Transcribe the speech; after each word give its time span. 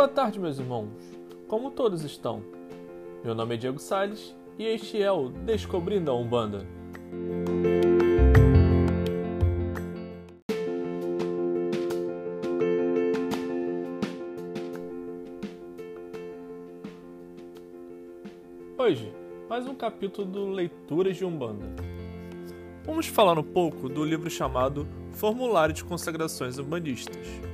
Boa 0.00 0.08
tarde, 0.08 0.40
meus 0.40 0.58
irmãos. 0.58 0.88
Como 1.46 1.70
todos 1.70 2.02
estão? 2.04 2.42
Meu 3.22 3.34
nome 3.34 3.54
é 3.54 3.58
Diego 3.58 3.78
Sales 3.78 4.34
e 4.58 4.64
este 4.64 5.02
é 5.02 5.12
o 5.12 5.28
Descobrindo 5.28 6.10
a 6.10 6.16
Umbanda. 6.16 6.66
Hoje, 18.78 19.12
mais 19.50 19.66
um 19.66 19.74
capítulo 19.74 20.26
do 20.26 20.48
Leituras 20.48 21.18
de 21.18 21.26
Umbanda. 21.26 21.66
Vamos 22.86 23.06
falar 23.06 23.38
um 23.38 23.44
pouco 23.44 23.86
do 23.86 24.02
livro 24.02 24.30
chamado 24.30 24.88
Formulário 25.12 25.74
de 25.74 25.84
Consagrações 25.84 26.58
Umbandistas. 26.58 27.49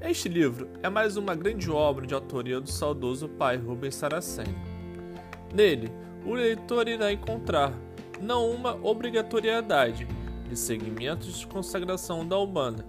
Este 0.00 0.28
livro 0.28 0.68
é 0.80 0.88
mais 0.88 1.16
uma 1.16 1.34
grande 1.34 1.68
obra 1.68 2.06
de 2.06 2.14
autoria 2.14 2.60
do 2.60 2.70
saudoso 2.70 3.28
pai 3.28 3.56
Rubens 3.56 3.96
Saraceni. 3.96 4.54
Nele, 5.52 5.90
o 6.24 6.34
leitor 6.34 6.86
irá 6.86 7.12
encontrar 7.12 7.72
não 8.20 8.48
uma 8.48 8.76
obrigatoriedade 8.86 10.06
de 10.48 10.56
segmentos 10.56 11.40
de 11.40 11.46
consagração 11.48 12.24
da 12.24 12.38
Umbanda 12.38 12.86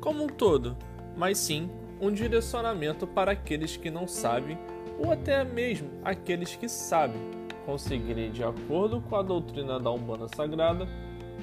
como 0.00 0.22
um 0.22 0.28
todo, 0.28 0.76
mas 1.16 1.36
sim 1.36 1.68
um 2.00 2.12
direcionamento 2.12 3.08
para 3.08 3.32
aqueles 3.32 3.76
que 3.76 3.90
não 3.90 4.06
sabem 4.06 4.56
ou 5.00 5.10
até 5.10 5.42
mesmo 5.42 5.90
aqueles 6.04 6.54
que 6.54 6.68
sabem 6.68 7.20
conseguirem, 7.66 8.30
de 8.30 8.44
acordo 8.44 9.00
com 9.00 9.16
a 9.16 9.22
doutrina 9.22 9.80
da 9.80 9.90
Umbanda 9.90 10.28
Sagrada, 10.28 10.86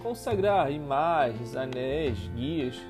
consagrar 0.01 0.71
imagens, 0.71 1.57
anéis, 1.57 2.17
guias 2.33 2.81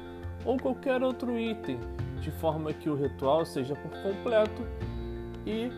ou 0.46 0.60
qualquer 0.60 1.02
outro 1.02 1.40
item 1.40 1.80
de 2.24 2.32
forma 2.32 2.72
que 2.72 2.90
o 2.90 2.96
ritual 2.96 3.46
seja 3.46 3.76
por 3.76 3.92
completo 4.02 4.62
e 5.46 5.70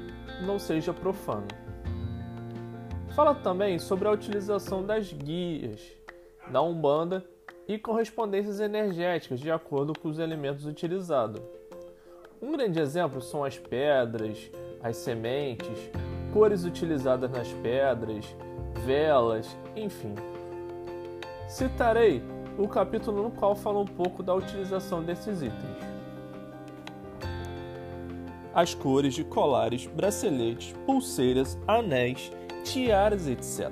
não 0.45 0.59
seja 0.59 0.93
profano. 0.93 1.47
Fala 3.15 3.33
também 3.33 3.79
sobre 3.79 4.07
a 4.07 4.11
utilização 4.11 4.85
das 4.85 5.11
guias 5.11 5.81
da 6.51 6.61
Umbanda 6.61 7.25
e 7.67 7.79
correspondências 7.79 8.59
energéticas 8.59 9.39
de 9.39 9.49
acordo 9.49 9.93
com 9.99 10.07
os 10.07 10.19
elementos 10.19 10.67
utilizados. 10.67 11.41
Um 12.39 12.51
grande 12.51 12.79
exemplo 12.79 13.21
são 13.21 13.43
as 13.43 13.57
pedras, 13.57 14.51
as 14.83 14.97
sementes, 14.97 15.89
cores 16.31 16.63
utilizadas 16.63 17.31
nas 17.31 17.51
pedras, 17.53 18.23
velas, 18.85 19.57
enfim. 19.75 20.13
Citarei 21.47 22.21
o 22.55 22.67
capítulo 22.67 23.23
no 23.23 23.31
qual 23.31 23.55
fala 23.55 23.79
um 23.79 23.85
pouco 23.85 24.21
da 24.21 24.35
utilização 24.35 25.01
desses 25.01 25.41
itens 25.41 25.84
as 28.55 28.73
cores 28.73 29.13
de 29.13 29.25
colares, 29.25 29.85
braceletes, 29.85 30.73
pulseiras, 30.85 31.59
anéis, 31.67 32.31
tiaras, 32.63 33.27
etc. 33.27 33.69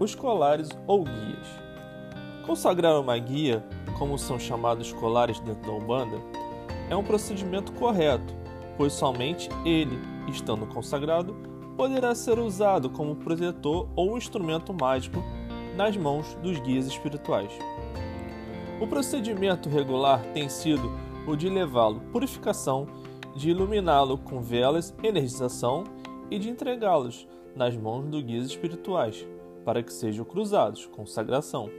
Os 0.00 0.16
colares 0.16 0.68
ou 0.88 1.04
guias. 1.04 1.46
Consagrar 2.44 3.00
uma 3.00 3.16
guia, 3.16 3.64
como 3.96 4.18
são 4.18 4.36
chamados 4.36 4.92
colares 4.92 5.38
dentro 5.38 5.62
da 5.62 5.72
Umbanda, 5.72 6.16
é 6.90 6.96
um 6.96 7.04
procedimento 7.04 7.72
correto, 7.72 8.34
pois 8.76 8.92
somente 8.92 9.48
ele, 9.64 9.96
estando 10.28 10.66
consagrado, 10.66 11.34
poderá 11.76 12.14
ser 12.16 12.40
usado 12.40 12.90
como 12.90 13.14
protetor 13.14 13.88
ou 13.94 14.18
instrumento 14.18 14.74
mágico 14.74 15.22
nas 15.76 15.96
mãos 15.96 16.34
dos 16.42 16.58
guias 16.58 16.86
espirituais. 16.86 17.52
O 18.80 18.88
procedimento 18.88 19.68
regular 19.68 20.20
tem 20.34 20.48
sido 20.48 20.92
o 21.26 21.36
de 21.36 21.48
levá-lo 21.48 22.00
purificação 22.12 22.86
de 23.34 23.50
iluminá-lo 23.50 24.18
com 24.18 24.40
velas, 24.40 24.94
energização 25.02 25.84
e 26.30 26.38
de 26.38 26.48
entregá-los 26.48 27.26
nas 27.54 27.76
mãos 27.76 28.04
dos 28.06 28.22
guias 28.22 28.46
espirituais, 28.46 29.26
para 29.64 29.82
que 29.82 29.92
sejam 29.92 30.24
cruzados, 30.24 30.86
consagração. 30.86 31.70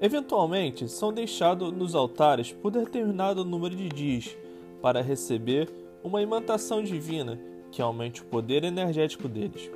Eventualmente, 0.00 0.88
são 0.88 1.12
deixados 1.12 1.72
nos 1.72 1.94
altares 1.94 2.52
por 2.52 2.70
determinado 2.70 3.44
número 3.44 3.74
de 3.74 3.88
dias 3.88 4.36
para 4.82 5.00
receber 5.00 5.70
uma 6.04 6.20
imantação 6.20 6.82
divina 6.82 7.38
que 7.72 7.80
aumente 7.80 8.22
o 8.22 8.26
poder 8.26 8.64
energético 8.64 9.28
deles. 9.28 9.70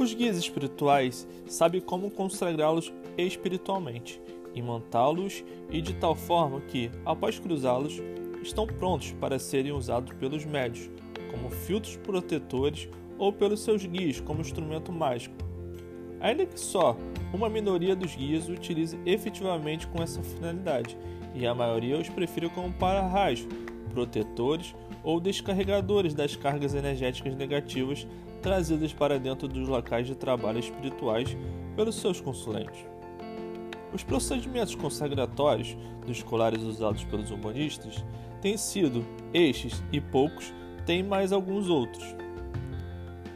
Os 0.00 0.14
guias 0.14 0.38
espirituais 0.38 1.28
sabem 1.46 1.78
como 1.78 2.10
consagrá-los 2.10 2.90
espiritualmente, 3.18 4.18
imantá-los 4.54 5.44
e 5.70 5.82
de 5.82 5.92
tal 5.92 6.14
forma 6.14 6.58
que, 6.62 6.90
após 7.04 7.38
cruzá-los, 7.38 8.00
estão 8.42 8.66
prontos 8.66 9.12
para 9.20 9.38
serem 9.38 9.72
usados 9.72 10.14
pelos 10.14 10.46
médios 10.46 10.88
como 11.30 11.50
filtros 11.50 11.98
protetores 11.98 12.88
ou 13.18 13.30
pelos 13.30 13.60
seus 13.60 13.84
guias 13.84 14.18
como 14.20 14.40
instrumento 14.40 14.90
mágico. 14.90 15.36
Ainda 16.18 16.46
que 16.46 16.58
só 16.58 16.96
uma 17.30 17.50
minoria 17.50 17.94
dos 17.94 18.16
guias 18.16 18.48
utilize 18.48 18.98
efetivamente 19.04 19.86
com 19.86 20.02
essa 20.02 20.22
finalidade, 20.22 20.96
e 21.34 21.46
a 21.46 21.54
maioria 21.54 21.98
os 21.98 22.08
prefere 22.08 22.48
como 22.48 22.72
para-raios, 22.72 23.46
protetores 23.92 24.74
ou 25.04 25.20
descarregadores 25.20 26.14
das 26.14 26.34
cargas 26.36 26.72
energéticas 26.72 27.36
negativas 27.36 28.06
trazidas 28.40 28.92
para 28.92 29.18
dentro 29.18 29.46
dos 29.46 29.68
locais 29.68 30.06
de 30.06 30.14
trabalho 30.14 30.58
espirituais 30.58 31.36
pelos 31.76 31.96
seus 31.96 32.20
consulentes. 32.20 32.84
Os 33.92 34.02
procedimentos 34.02 34.74
consagratórios 34.74 35.76
dos 36.06 36.22
colares 36.22 36.62
usados 36.62 37.04
pelos 37.04 37.30
humanistas 37.30 38.04
têm 38.40 38.56
sido 38.56 39.04
estes 39.34 39.82
e 39.92 40.00
poucos 40.00 40.52
têm 40.86 41.02
mais 41.02 41.32
alguns 41.32 41.68
outros. 41.68 42.04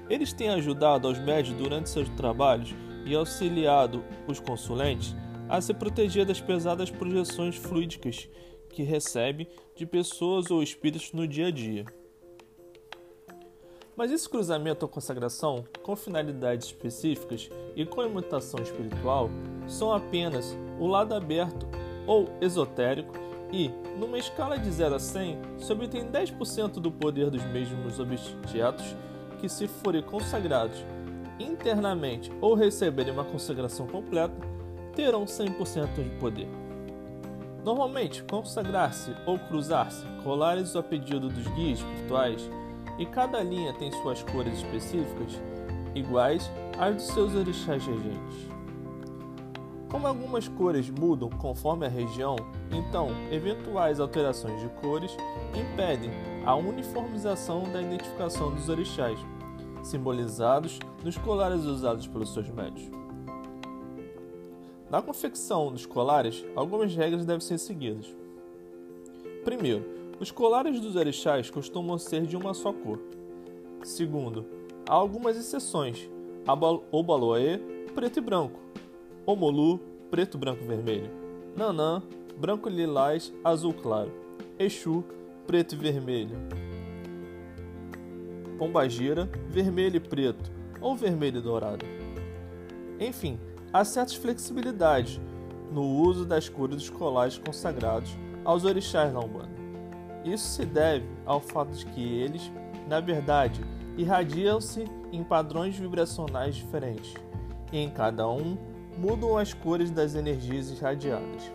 Eles 0.08 0.32
têm 0.32 0.50
ajudado 0.50 1.08
aos 1.08 1.18
médios 1.18 1.56
durante 1.56 1.88
seus 1.88 2.08
trabalhos 2.10 2.74
e 3.04 3.14
auxiliado 3.14 4.04
os 4.26 4.40
consulentes 4.40 5.14
a 5.48 5.60
se 5.60 5.74
proteger 5.74 6.24
das 6.24 6.40
pesadas 6.40 6.90
projeções 6.90 7.56
fluídicas 7.56 8.28
que 8.70 8.82
recebe 8.82 9.48
de 9.76 9.86
pessoas 9.86 10.50
ou 10.50 10.62
espíritos 10.62 11.12
no 11.12 11.26
dia 11.26 11.48
a 11.48 11.50
dia. 11.50 11.84
Mas 13.96 14.10
esse 14.10 14.28
cruzamento 14.28 14.84
ou 14.84 14.88
consagração, 14.88 15.64
com 15.82 15.94
finalidades 15.94 16.66
específicas 16.66 17.48
e 17.76 17.86
com 17.86 18.02
imitação 18.02 18.60
espiritual, 18.60 19.30
são 19.68 19.92
apenas 19.92 20.56
o 20.80 20.86
lado 20.86 21.14
aberto 21.14 21.66
ou 22.06 22.28
esotérico 22.40 23.14
e, 23.52 23.70
numa 23.96 24.18
escala 24.18 24.58
de 24.58 24.68
0 24.68 24.96
a 24.96 24.98
100, 24.98 25.38
se 25.58 25.72
obtém 25.72 26.10
10% 26.10 26.72
do 26.80 26.90
poder 26.90 27.30
dos 27.30 27.44
mesmos 27.44 28.00
objetos 28.00 28.96
que, 29.40 29.48
se 29.48 29.68
forem 29.68 30.02
consagrados 30.02 30.84
internamente 31.38 32.32
ou 32.40 32.54
receberem 32.54 33.12
uma 33.12 33.24
consagração 33.24 33.86
completa, 33.86 34.34
terão 34.94 35.24
100% 35.24 36.02
de 36.02 36.10
poder. 36.18 36.48
Normalmente, 37.64 38.24
consagrar-se 38.24 39.14
ou 39.24 39.38
cruzar-se 39.38 40.04
colares 40.22 40.74
a 40.74 40.82
pedido 40.82 41.28
dos 41.28 41.46
guias 41.48 41.78
espirituais 41.78 42.50
e 42.98 43.06
cada 43.06 43.42
linha 43.42 43.72
tem 43.72 43.90
suas 43.92 44.22
cores 44.22 44.54
específicas, 44.58 45.40
iguais 45.94 46.50
às 46.78 46.94
dos 46.94 47.06
seus 47.06 47.34
orixás 47.34 47.84
regentes. 47.84 48.54
Como 49.90 50.08
algumas 50.08 50.48
cores 50.48 50.90
mudam 50.90 51.30
conforme 51.30 51.86
a 51.86 51.88
região, 51.88 52.34
então 52.72 53.08
eventuais 53.30 54.00
alterações 54.00 54.60
de 54.60 54.68
cores 54.80 55.16
impedem 55.54 56.10
a 56.44 56.54
uniformização 56.56 57.62
da 57.72 57.80
identificação 57.80 58.52
dos 58.52 58.68
orixás, 58.68 59.18
simbolizados 59.84 60.80
nos 61.04 61.16
colares 61.16 61.64
usados 61.64 62.08
pelos 62.08 62.32
seus 62.32 62.50
médios. 62.50 62.90
Na 64.90 65.00
confecção 65.00 65.72
dos 65.72 65.86
colares, 65.86 66.44
algumas 66.56 66.94
regras 66.94 67.24
devem 67.24 67.40
ser 67.40 67.58
seguidas. 67.58 68.06
Primeiro, 69.44 69.84
os 70.20 70.30
colares 70.30 70.80
dos 70.80 70.96
orixás 70.96 71.50
costumam 71.50 71.98
ser 71.98 72.22
de 72.22 72.36
uma 72.36 72.54
só 72.54 72.72
cor. 72.72 73.00
Segundo, 73.82 74.46
há 74.88 74.94
algumas 74.94 75.36
exceções. 75.36 76.08
O 76.90 77.02
baloé, 77.02 77.58
preto 77.94 78.18
e 78.18 78.20
branco. 78.20 78.60
O 79.26 79.34
molu, 79.34 79.80
preto, 80.10 80.38
branco 80.38 80.62
e 80.62 80.66
vermelho. 80.66 81.10
Nanã, 81.56 82.02
branco 82.36 82.68
lilás, 82.68 83.32
azul 83.42 83.72
claro. 83.72 84.12
Exu, 84.58 85.04
preto 85.46 85.74
e 85.74 85.78
vermelho. 85.78 86.36
Pombagira, 88.58 89.28
vermelho 89.48 89.96
e 89.96 90.00
preto, 90.00 90.52
ou 90.80 90.94
vermelho 90.94 91.38
e 91.38 91.42
dourado. 91.42 91.84
Enfim, 93.00 93.38
há 93.72 93.84
certas 93.84 94.14
flexibilidades 94.14 95.20
no 95.72 95.82
uso 95.82 96.24
das 96.24 96.48
cores 96.48 96.76
dos 96.76 96.90
colares 96.90 97.36
consagrados 97.36 98.10
aos 98.44 98.64
orixás 98.64 99.12
na 99.12 99.20
Umbanda. 99.20 99.63
Isso 100.24 100.48
se 100.48 100.64
deve 100.64 101.06
ao 101.26 101.38
fato 101.38 101.70
de 101.72 101.84
que 101.84 102.02
eles, 102.02 102.50
na 102.88 102.98
verdade, 102.98 103.60
irradiam-se 103.96 104.84
em 105.12 105.22
padrões 105.22 105.76
vibracionais 105.76 106.56
diferentes, 106.56 107.14
e 107.70 107.78
em 107.78 107.90
cada 107.90 108.28
um 108.28 108.56
mudam 108.98 109.36
as 109.36 109.52
cores 109.52 109.90
das 109.90 110.14
energias 110.14 110.70
irradiadas. 110.70 111.52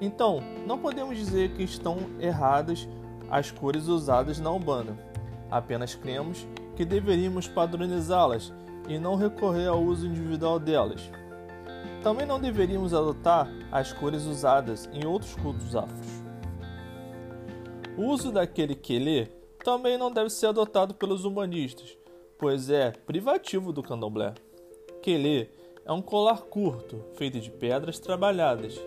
Então, 0.00 0.40
não 0.66 0.78
podemos 0.78 1.16
dizer 1.16 1.50
que 1.54 1.64
estão 1.64 1.96
erradas 2.20 2.88
as 3.28 3.50
cores 3.50 3.88
usadas 3.88 4.38
na 4.38 4.50
Umbanda, 4.52 4.96
apenas 5.50 5.94
cremos 5.94 6.46
que 6.76 6.84
deveríamos 6.84 7.48
padronizá-las 7.48 8.52
e 8.88 8.98
não 8.98 9.16
recorrer 9.16 9.66
ao 9.66 9.82
uso 9.82 10.06
individual 10.06 10.60
delas. 10.60 11.10
Também 12.02 12.24
não 12.24 12.40
deveríamos 12.40 12.94
adotar 12.94 13.48
as 13.72 13.92
cores 13.92 14.24
usadas 14.24 14.88
em 14.92 15.04
outros 15.04 15.34
cultos 15.34 15.74
afros. 15.74 16.27
O 17.98 18.12
uso 18.12 18.30
daquele 18.30 18.76
quelê 18.76 19.26
também 19.64 19.98
não 19.98 20.12
deve 20.12 20.30
ser 20.30 20.46
adotado 20.46 20.94
pelos 20.94 21.24
humanistas, 21.24 21.98
pois 22.38 22.70
é 22.70 22.92
privativo 22.92 23.72
do 23.72 23.82
candomblé. 23.82 24.34
Quelê 25.02 25.48
é 25.84 25.90
um 25.90 26.00
colar 26.00 26.42
curto, 26.42 27.04
feito 27.14 27.40
de 27.40 27.50
pedras 27.50 27.98
trabalhadas. 27.98 28.80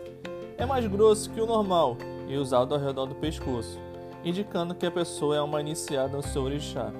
É 0.57 0.65
mais 0.65 0.87
grosso 0.87 1.29
que 1.29 1.41
o 1.41 1.45
normal 1.45 1.97
e 2.29 2.37
usado 2.37 2.73
ao 2.73 2.79
redor 2.79 3.05
do 3.05 3.15
pescoço, 3.15 3.77
indicando 4.23 4.73
que 4.73 4.85
a 4.85 4.91
pessoa 4.91 5.35
é 5.35 5.41
uma 5.41 5.59
iniciada 5.59 6.15
no 6.15 6.23
seu 6.23 6.43
orixá, 6.43 6.93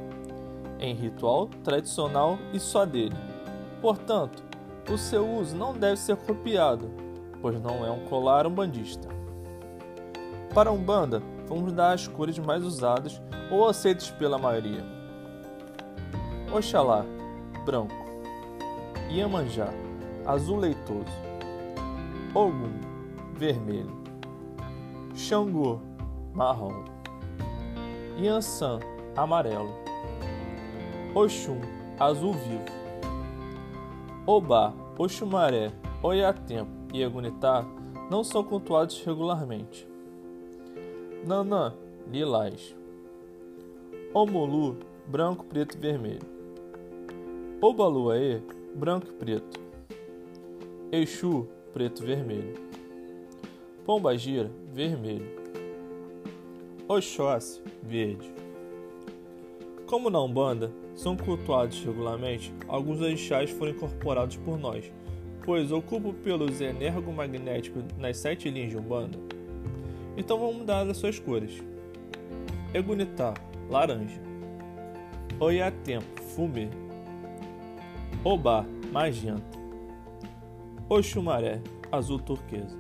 em 0.82 0.94
ritual 0.94 1.48
tradicional 1.64 2.38
e 2.52 2.60
só 2.60 2.86
dele. 2.86 3.16
Portanto, 3.82 4.44
o 4.92 4.98
seu 4.98 5.26
uso 5.26 5.56
não 5.56 5.72
deve 5.72 5.96
ser 5.96 6.18
copiado, 6.18 6.92
pois 7.42 7.58
não 7.62 7.86
é 7.86 7.90
um 7.90 8.04
colar 8.08 8.46
umbandista. 8.46 9.08
Para 10.54 10.70
Umbanda, 10.70 11.24
vamos 11.52 11.74
dar 11.74 11.92
as 11.92 12.08
cores 12.08 12.40
mais 12.40 12.64
usadas 12.64 13.22
ou 13.52 13.68
aceitas 13.68 14.10
pela 14.10 14.38
maioria. 14.38 14.86
Oxalá, 16.56 17.06
branco. 17.66 17.94
Iemanjá, 19.10 19.68
azul 20.26 20.60
leitoso. 20.60 21.12
Ogum, 22.34 22.80
vermelho. 23.34 24.02
Xangô, 25.14 25.82
marrom. 26.34 26.86
Yansan, 28.18 28.80
amarelo. 29.18 29.76
Oxum, 31.14 31.60
azul 32.00 32.32
vivo. 32.32 32.64
Obá, 34.26 34.74
Oxumaré, 34.98 35.74
Oiatempo 36.02 36.72
e 36.94 37.04
Egunitá 37.04 37.66
não 38.10 38.24
são 38.24 38.42
cultuados 38.42 39.04
regularmente. 39.04 39.91
Nanã, 41.24 41.76
lilás. 42.12 42.76
Omulu, 44.12 44.78
branco, 45.06 45.46
preto 45.46 45.78
e 45.78 45.80
vermelho. 45.80 46.22
Obaluaê, 47.62 48.42
branco 48.74 49.08
e 49.08 49.14
preto. 49.14 49.60
Exu, 50.92 51.48
preto 51.74 52.02
e 52.02 52.06
vermelho. 52.08 52.56
Pombagira, 53.86 54.50
vermelho. 54.74 55.28
Oxóssi, 56.88 57.62
verde. 57.84 58.34
Como 59.86 60.10
na 60.10 60.20
Umbanda 60.20 60.72
são 60.96 61.16
cultuados 61.16 61.84
regularmente, 61.84 62.52
alguns 62.68 63.00
orixás 63.00 63.52
foram 63.52 63.74
incorporados 63.74 64.38
por 64.38 64.58
nós, 64.58 64.92
pois 65.46 65.72
ocupam 65.72 66.16
pelos 66.16 66.62
energomagnéticos 66.62 67.84
nas 68.00 68.18
sete 68.18 68.50
linhas 68.50 68.72
de 68.72 68.78
Umbanda 68.78 69.20
então 70.18 70.38
vamos 70.38 70.58
mudar 70.58 70.88
as 70.88 70.98
suas 70.98 71.20
cores. 71.20 71.62
Egunitá, 72.74 73.34
laranja. 73.70 74.22
Oiatempo, 75.40 76.22
fumê. 76.22 76.70
Obá, 78.24 78.66
magenta. 78.92 79.60
Oxumaré, 80.90 81.62
azul 81.92 82.20
turquesa. 82.20 82.78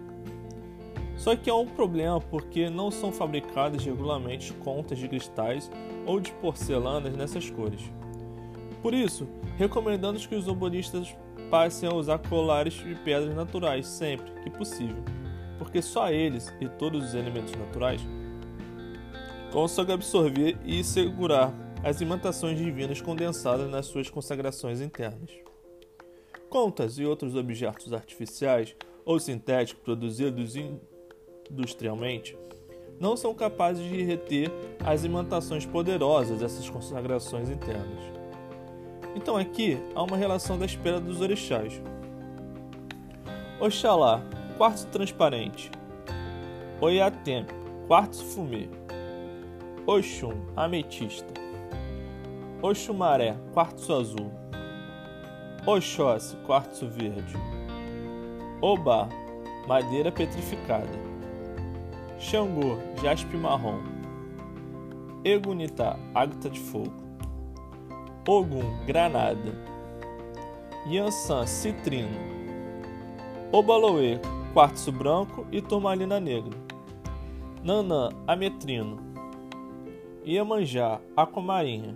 Só 1.15 1.35
que 1.35 1.49
há 1.49 1.55
um 1.55 1.67
problema 1.67 2.19
porque 2.19 2.69
não 2.69 2.91
são 2.91 3.11
fabricadas 3.11 3.85
regularmente 3.85 4.53
contas 4.53 4.97
de 4.97 5.07
cristais 5.07 5.71
ou 6.05 6.19
de 6.19 6.31
porcelanas 6.33 7.15
nessas 7.15 7.49
cores. 7.49 7.81
Por 8.81 8.93
isso, 8.93 9.27
recomendamos 9.57 10.25
que 10.25 10.35
os 10.35 10.47
obonistas 10.47 11.15
passem 11.49 11.87
a 11.87 11.93
usar 11.93 12.17
colares 12.17 12.73
de 12.73 12.95
pedras 12.95 13.35
naturais 13.35 13.85
sempre 13.85 14.31
que 14.41 14.49
possível 14.49 15.03
porque 15.61 15.79
só 15.79 16.09
eles 16.09 16.51
e 16.59 16.67
todos 16.67 17.09
os 17.09 17.13
elementos 17.13 17.53
naturais 17.53 18.01
conseguem 19.53 19.93
absorver 19.93 20.57
e 20.65 20.83
segurar 20.83 21.53
as 21.83 22.01
imantações 22.01 22.57
divinas 22.57 22.99
condensadas 22.99 23.69
nas 23.69 23.85
suas 23.85 24.09
consagrações 24.09 24.81
internas. 24.81 25.29
Contas 26.49 26.97
e 26.97 27.05
outros 27.05 27.35
objetos 27.35 27.93
artificiais 27.93 28.75
ou 29.05 29.19
sintéticos 29.19 29.83
produzidos 29.83 30.55
industrialmente 31.47 32.35
não 32.99 33.15
são 33.15 33.31
capazes 33.35 33.87
de 33.87 34.01
reter 34.01 34.51
as 34.83 35.03
imantações 35.03 35.63
poderosas 35.63 36.39
dessas 36.39 36.67
consagrações 36.67 37.51
internas. 37.51 37.99
Então 39.15 39.37
aqui 39.37 39.77
há 39.93 40.01
uma 40.01 40.17
relação 40.17 40.57
da 40.57 40.65
espera 40.65 40.99
dos 40.99 41.21
orixás. 41.21 41.79
Oxalá 43.59 44.40
quartzo 44.61 44.85
transparente. 44.89 45.71
Oiatem, 46.79 47.47
quartzo 47.87 48.23
fumê. 48.23 48.69
Oxum, 49.87 50.33
ametista. 50.55 51.33
Oxumaré, 52.61 53.35
quartzo 53.55 53.91
azul. 53.91 54.31
Oxóssi, 55.65 56.37
quartzo 56.45 56.87
verde. 56.87 57.33
Obá, 58.61 59.09
madeira 59.67 60.11
petrificada. 60.11 60.93
Xangô, 62.19 62.77
jaspe 63.01 63.35
marrom. 63.35 63.81
Egunitá, 65.25 65.97
ágata 66.13 66.51
de 66.51 66.59
fogo. 66.59 67.01
Ogum, 68.27 68.85
granada. 68.85 69.57
Yansan, 70.85 71.47
citrino. 71.47 72.29
Obaloê, 73.51 74.19
quartzo 74.53 74.91
branco 74.91 75.47
e 75.49 75.61
turmalina 75.61 76.19
negra. 76.19 76.51
Nanã, 77.63 78.09
ametrino. 78.27 78.99
Iemanjá, 80.25 80.99
aquamarinha. 81.15 81.95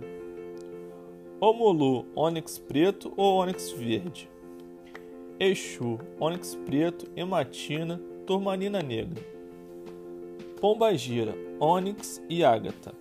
Omolu, 1.38 2.06
ônix 2.14 2.56
preto 2.58 3.12
ou 3.14 3.36
ônix 3.36 3.70
verde. 3.72 4.28
Exu, 5.38 5.98
ônix 6.18 6.54
preto, 6.54 7.06
hematina, 7.14 8.00
turmalina 8.26 8.80
negra. 8.80 9.22
Pombagira, 10.58 11.36
ônix 11.60 12.22
e 12.26 12.42
ágata. 12.42 12.94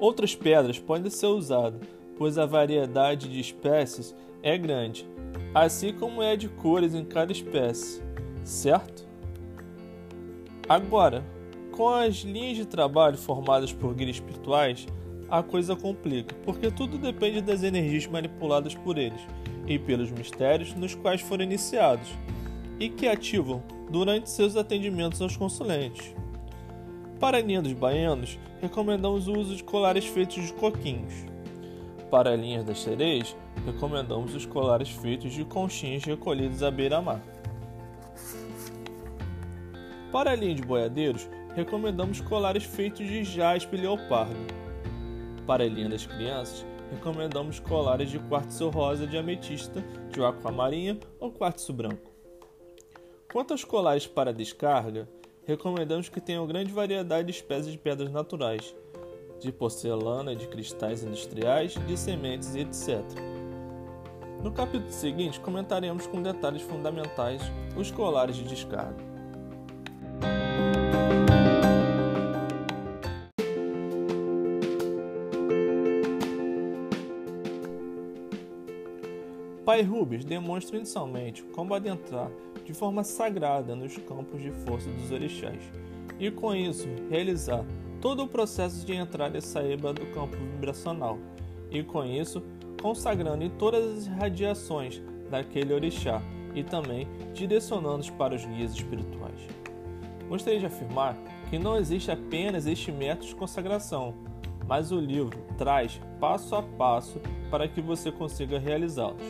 Outras 0.00 0.34
pedras 0.34 0.80
podem 0.80 1.10
ser 1.10 1.28
usadas, 1.28 1.80
pois 2.18 2.38
a 2.38 2.44
variedade 2.44 3.28
de 3.28 3.38
espécies 3.38 4.16
é 4.42 4.58
grande 4.58 5.08
assim 5.54 5.92
como 5.92 6.22
é 6.22 6.36
de 6.36 6.48
cores 6.48 6.94
em 6.94 7.04
cada 7.04 7.32
espécie, 7.32 8.02
certo? 8.44 9.06
Agora, 10.68 11.24
com 11.72 11.88
as 11.88 12.16
linhas 12.16 12.56
de 12.56 12.64
trabalho 12.64 13.16
formadas 13.16 13.72
por 13.72 13.94
guias 13.94 14.16
espirituais, 14.16 14.86
a 15.28 15.42
coisa 15.42 15.76
complica, 15.76 16.34
porque 16.44 16.70
tudo 16.70 16.98
depende 16.98 17.40
das 17.40 17.62
energias 17.62 18.06
manipuladas 18.06 18.74
por 18.74 18.96
eles 18.96 19.20
e 19.66 19.78
pelos 19.78 20.10
mistérios 20.10 20.74
nos 20.74 20.94
quais 20.94 21.20
foram 21.20 21.44
iniciados 21.44 22.08
e 22.78 22.88
que 22.88 23.08
ativam 23.08 23.62
durante 23.90 24.30
seus 24.30 24.56
atendimentos 24.56 25.20
aos 25.20 25.36
consulentes. 25.36 26.14
Para 27.18 27.42
dos 27.42 27.72
baianos, 27.72 28.38
recomendamos 28.60 29.26
o 29.26 29.32
uso 29.32 29.56
de 29.56 29.64
colares 29.64 30.04
feitos 30.04 30.44
de 30.44 30.52
coquinhos. 30.52 31.14
Para 32.10 32.32
a 32.32 32.36
linha 32.36 32.62
das 32.62 32.82
sereias, 32.82 33.34
recomendamos 33.66 34.32
os 34.32 34.46
colares 34.46 34.88
feitos 34.88 35.32
de 35.32 35.44
conchinhas 35.44 36.04
recolhidas 36.04 36.62
à 36.62 36.70
beira-mar. 36.70 37.20
Para 40.12 40.30
a 40.30 40.36
linha 40.36 40.54
de 40.54 40.62
boiadeiros, 40.62 41.28
recomendamos 41.54 42.20
colares 42.20 42.62
feitos 42.62 43.06
de 43.06 43.24
jaspe 43.24 43.76
leopardo. 43.76 44.36
Para 45.46 45.64
a 45.64 45.68
linha 45.68 45.88
das 45.88 46.06
crianças, 46.06 46.64
recomendamos 46.92 47.58
colares 47.58 48.08
de 48.08 48.20
quartzo 48.20 48.70
rosa 48.70 49.04
de 49.04 49.18
ametista, 49.18 49.84
de 50.10 50.24
aquamarinha 50.24 50.98
ou 51.18 51.32
quartzo 51.32 51.72
branco. 51.72 52.12
Quanto 53.32 53.50
aos 53.50 53.64
colares 53.64 54.06
para 54.06 54.32
descarga, 54.32 55.08
recomendamos 55.44 56.08
que 56.08 56.20
tenham 56.20 56.46
grande 56.46 56.72
variedade 56.72 57.26
de 57.26 57.32
espécies 57.32 57.72
de 57.72 57.78
pedras 57.78 58.10
naturais, 58.12 58.74
de 59.40 59.50
porcelana, 59.50 60.34
de 60.34 60.46
cristais 60.46 61.02
industriais, 61.02 61.74
de 61.86 61.96
sementes 61.96 62.54
e 62.54 62.60
etc. 62.60 63.35
No 64.46 64.52
capítulo 64.52 64.92
seguinte, 64.92 65.40
comentaremos 65.40 66.06
com 66.06 66.22
detalhes 66.22 66.62
fundamentais 66.62 67.42
os 67.76 67.90
colares 67.90 68.36
de 68.36 68.44
descarga. 68.44 69.04
Pai 79.64 79.82
Rubens 79.82 80.24
demonstra 80.24 80.76
inicialmente 80.76 81.42
como 81.42 81.74
adentrar 81.74 82.30
de 82.64 82.72
forma 82.72 83.02
sagrada 83.02 83.74
nos 83.74 83.98
campos 83.98 84.40
de 84.40 84.52
força 84.52 84.88
dos 84.88 85.10
orixás 85.10 85.64
e, 86.20 86.30
com 86.30 86.54
isso, 86.54 86.86
realizar 87.10 87.64
todo 88.00 88.22
o 88.22 88.28
processo 88.28 88.86
de 88.86 88.94
entrada 88.94 89.38
e 89.38 89.42
saída 89.42 89.92
do 89.92 90.06
campo 90.12 90.36
vibracional 90.36 91.18
e, 91.68 91.82
com 91.82 92.04
isso, 92.04 92.40
consagrando 92.80 93.44
em 93.44 93.50
todas 93.50 93.98
as 93.98 94.06
radiações 94.06 95.02
daquele 95.30 95.72
orixá 95.72 96.22
e 96.54 96.62
também 96.62 97.08
direcionando-os 97.34 98.10
para 98.10 98.34
os 98.34 98.44
guias 98.44 98.72
espirituais. 98.72 99.40
Gostaria 100.28 100.58
de 100.58 100.66
afirmar 100.66 101.16
que 101.50 101.58
não 101.58 101.76
existe 101.76 102.10
apenas 102.10 102.66
este 102.66 102.90
método 102.90 103.28
de 103.28 103.34
consagração, 103.34 104.14
mas 104.66 104.90
o 104.90 104.98
livro 104.98 105.38
traz 105.56 106.00
passo 106.20 106.56
a 106.56 106.62
passo 106.62 107.20
para 107.50 107.68
que 107.68 107.80
você 107.80 108.10
consiga 108.10 108.58
realizá-los. 108.58 109.22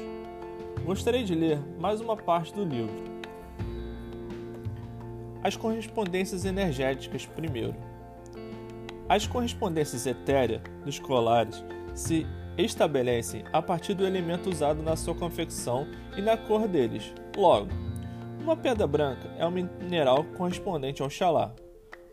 Gostaria 0.85 1.25
de 1.25 1.35
ler 1.35 1.61
mais 1.79 2.01
uma 2.01 2.17
parte 2.17 2.55
do 2.55 2.65
livro. 2.65 3.17
As 5.43 5.57
correspondências 5.57 6.45
energéticas 6.45 7.27
primeiro. 7.27 7.75
As 9.09 9.27
correspondências 9.27 10.07
etéreas 10.07 10.63
dos 10.85 10.99
colares 10.99 11.63
se 11.95 12.27
estabelecem 12.65 13.45
a 13.53 13.61
partir 13.61 13.95
do 13.95 14.07
elemento 14.07 14.49
usado 14.51 14.83
na 14.83 14.97
sua 14.97 15.15
confecção 15.15 15.87
e 16.17 16.23
na 16.23 16.37
cor 16.37 16.67
deles. 16.67 17.13
Logo, 17.37 17.69
uma 18.41 18.57
pedra 18.57 18.87
branca 18.87 19.29
é 19.39 19.47
um 19.47 19.51
mineral 19.51 20.25
correspondente 20.37 21.03
ao 21.03 21.11
xalá. 21.11 21.55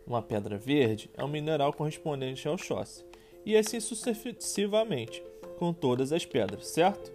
Uma 0.05 0.21
pedra 0.21 0.57
verde 0.57 1.09
é 1.15 1.23
um 1.23 1.27
mineral 1.27 1.71
correspondente 1.71 2.47
ao 2.47 2.57
chosse. 2.57 3.05
E 3.45 3.55
assim 3.55 3.79
sucessivamente, 3.79 5.23
com 5.57 5.71
todas 5.71 6.11
as 6.11 6.25
pedras, 6.25 6.67
certo? 6.67 7.11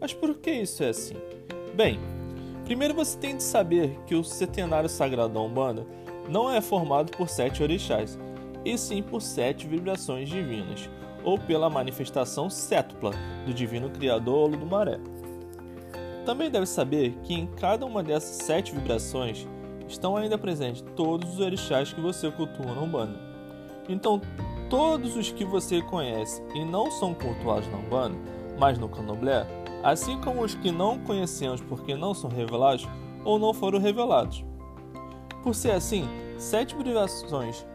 Mas 0.00 0.12
por 0.12 0.36
que 0.36 0.50
isso 0.50 0.82
é 0.82 0.90
assim? 0.90 1.16
Bem, 1.74 1.98
primeiro 2.64 2.94
você 2.94 3.16
tem 3.18 3.36
de 3.36 3.42
saber 3.42 3.98
que 4.06 4.14
o 4.14 4.22
setenário 4.22 4.88
sagrado 4.88 5.34
da 5.34 5.40
Umbanda 5.40 5.86
não 6.28 6.50
é 6.50 6.60
formado 6.60 7.10
por 7.16 7.28
sete 7.28 7.62
orixás, 7.62 8.18
e 8.64 8.76
sim 8.78 9.02
por 9.02 9.20
sete 9.20 9.66
vibrações 9.66 10.28
divinas, 10.28 10.88
ou 11.24 11.38
pela 11.38 11.70
manifestação 11.70 12.50
sétupla 12.50 13.12
do 13.46 13.54
divino 13.54 13.90
criador 13.90 14.56
do 14.56 14.66
maré. 14.66 14.98
Também 16.24 16.50
deve 16.50 16.66
saber 16.66 17.16
que 17.22 17.34
em 17.34 17.46
cada 17.46 17.84
uma 17.84 18.02
dessas 18.02 18.44
sete 18.46 18.72
vibrações 18.72 19.46
estão 19.88 20.16
ainda 20.16 20.38
presentes 20.38 20.84
todos 20.94 21.34
os 21.34 21.40
orixás 21.40 21.92
que 21.92 22.00
você 22.00 22.30
cultua 22.30 22.74
na 22.74 22.80
Umbanda. 22.80 23.18
Então, 23.88 24.20
todos 24.70 25.16
os 25.16 25.30
que 25.32 25.44
você 25.44 25.82
conhece 25.82 26.42
e 26.54 26.64
não 26.64 26.90
são 26.90 27.12
cultuados 27.12 27.68
na 27.68 27.78
Umbanda, 27.78 28.16
mas 28.58 28.78
no 28.78 28.88
Candomblé, 28.88 29.46
assim 29.82 30.20
como 30.20 30.42
os 30.42 30.54
que 30.54 30.70
não 30.70 30.98
conhecemos 31.00 31.60
porque 31.60 31.96
não 31.96 32.14
são 32.14 32.30
revelados 32.30 32.88
ou 33.24 33.38
não 33.38 33.52
foram 33.52 33.78
revelados. 33.78 34.44
Por 35.42 35.54
ser 35.54 35.72
assim, 35.72 36.08
sete 36.38 36.74
privações 36.74 37.66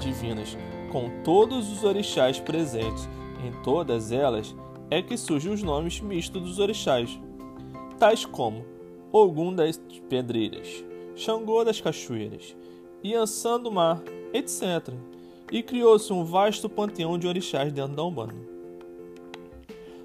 divinas, 0.00 0.56
com 0.90 1.22
todos 1.22 1.70
os 1.70 1.84
orixás 1.84 2.38
presentes 2.38 3.08
em 3.44 3.52
todas 3.62 4.12
elas, 4.12 4.54
é 4.90 5.02
que 5.02 5.16
surgem 5.16 5.52
os 5.52 5.62
nomes 5.62 6.00
mistos 6.00 6.42
dos 6.42 6.58
orixás, 6.58 7.18
tais 7.98 8.24
como 8.24 8.64
Ogum 9.12 9.54
das 9.54 9.80
Pedreiras, 10.08 10.84
Xangô 11.14 11.64
das 11.64 11.80
Cachoeiras, 11.80 12.56
Iansã 13.02 13.58
do 13.58 13.70
Mar, 13.70 14.02
etc. 14.32 14.94
E 15.50 15.62
criou-se 15.62 16.12
um 16.12 16.24
vasto 16.24 16.68
panteão 16.68 17.18
de 17.18 17.26
orixás 17.26 17.72
dentro 17.72 17.94
da 17.94 18.04
Umbanda. 18.04 18.34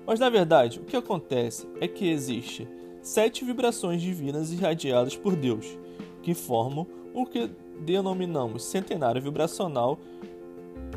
Mas 0.05 0.19
na 0.19 0.29
verdade, 0.29 0.79
o 0.79 0.83
que 0.83 0.95
acontece 0.95 1.67
é 1.79 1.88
que 1.88 2.09
existe 2.09 2.67
sete 3.01 3.43
vibrações 3.43 4.01
divinas 4.01 4.51
irradiadas 4.51 5.15
por 5.15 5.35
Deus, 5.35 5.77
que 6.21 6.33
formam 6.33 6.88
o 7.13 7.25
que 7.25 7.50
denominamos 7.79 8.63
centenário 8.63 9.21
vibracional, 9.21 10.00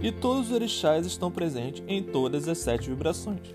e 0.04 0.12
todos 0.12 0.48
os 0.48 0.52
orixás 0.52 1.06
estão 1.06 1.30
presentes 1.30 1.82
em 1.88 2.02
todas 2.02 2.46
as 2.46 2.58
sete 2.58 2.90
vibrações. 2.90 3.54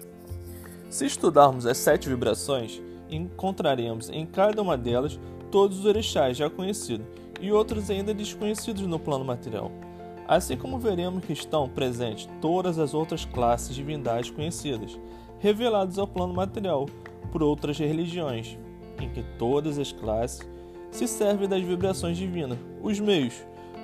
Se 0.89 1.05
estudarmos 1.05 1.67
as 1.67 1.77
sete 1.77 2.09
vibrações, 2.09 2.81
encontraremos 3.07 4.09
em 4.09 4.25
cada 4.25 4.59
uma 4.59 4.75
delas 4.75 5.19
todos 5.51 5.77
os 5.77 5.85
orixás 5.85 6.35
já 6.35 6.49
conhecidos 6.49 7.05
e 7.39 7.51
outros 7.51 7.91
ainda 7.91 8.15
desconhecidos 8.15 8.81
no 8.81 8.97
plano 8.97 9.23
material. 9.23 9.71
Assim 10.27 10.57
como 10.57 10.79
veremos 10.79 11.23
que 11.23 11.33
estão 11.33 11.69
presentes 11.69 12.27
todas 12.41 12.79
as 12.79 12.95
outras 12.95 13.25
classes 13.25 13.75
de 13.75 13.83
divindades 13.83 14.31
conhecidas, 14.31 14.97
revelados 15.37 15.99
ao 15.99 16.07
plano 16.07 16.33
material 16.33 16.87
por 17.31 17.43
outras 17.43 17.77
religiões, 17.77 18.57
em 18.99 19.07
que 19.07 19.21
todas 19.37 19.77
as 19.77 19.91
classes 19.91 20.49
se 20.89 21.07
servem 21.07 21.47
das 21.47 21.61
vibrações 21.61 22.17
divinas, 22.17 22.57
os 22.81 22.99
meios, 22.99 23.35